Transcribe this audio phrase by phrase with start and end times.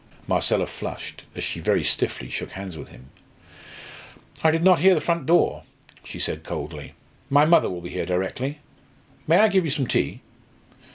[0.25, 3.11] Marcella flushed, as she very stiffly shook hands with him.
[4.43, 5.61] "I did not hear the front door,"
[6.03, 6.93] she said coldly.
[7.29, 8.57] "My mother will be here directly.
[9.27, 10.21] May I give you some tea?"